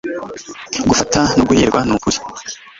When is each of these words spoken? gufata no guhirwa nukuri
gufata 0.89 1.19
no 1.35 1.43
guhirwa 1.49 1.79
nukuri 1.87 2.17